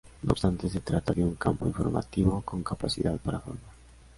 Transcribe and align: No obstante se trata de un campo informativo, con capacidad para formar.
No 0.23 0.31
obstante 0.31 0.67
se 0.67 0.79
trata 0.79 1.13
de 1.13 1.23
un 1.23 1.35
campo 1.35 1.67
informativo, 1.67 2.41
con 2.41 2.63
capacidad 2.63 3.15
para 3.19 3.39
formar. 3.39 3.69